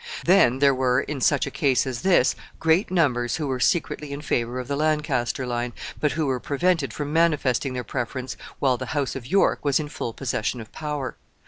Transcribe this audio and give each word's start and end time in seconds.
Then 0.25 0.57
there 0.57 0.73
were, 0.73 1.01
in 1.01 1.21
such 1.21 1.45
a 1.45 1.51
case 1.51 1.85
as 1.85 2.01
this, 2.01 2.35
great 2.59 2.89
numbers 2.89 3.35
who 3.35 3.45
were 3.45 3.59
secretly 3.59 4.11
in 4.11 4.21
favor 4.21 4.57
of 4.59 4.67
the 4.67 4.75
Lancaster 4.75 5.45
line, 5.45 5.73
but 5.99 6.13
who 6.13 6.25
were 6.25 6.39
prevented 6.39 6.91
from 6.91 7.13
manifesting 7.13 7.73
their 7.73 7.83
preference 7.83 8.35
while 8.57 8.77
the 8.77 8.87
house 8.97 9.15
of 9.15 9.27
York 9.27 9.63
was 9.63 9.79
in 9.79 9.89
full 9.89 10.13
possession 10.13 10.59
of 10.59 10.71
power. 10.71 11.17